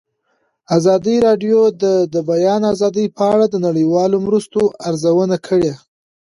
ازادي 0.77 1.15
راډیو 1.27 1.59
د 1.83 1.85
د 2.13 2.15
بیان 2.29 2.61
آزادي 2.73 3.05
په 3.17 3.23
اړه 3.33 3.45
د 3.49 3.55
نړیوالو 3.67 4.17
مرستو 4.25 4.61
ارزونه 4.87 5.35
کړې. 5.47 5.71